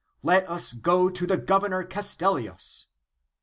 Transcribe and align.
Let 0.23 0.49
us 0.49 0.73
go 0.73 1.11
to 1.11 1.27
the 1.27 1.37
Governor 1.37 1.83
Castellius 1.83 2.87